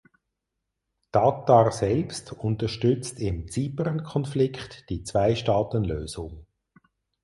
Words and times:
Tatar 1.11 1.71
selbst 1.71 2.31
unterstützt 2.31 3.19
im 3.19 3.47
Zypernkonflikt 3.51 4.89
die 4.89 5.03
Zweistaatenlösung. 5.03 6.47